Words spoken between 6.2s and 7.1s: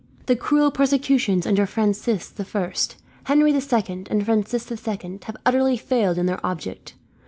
their object.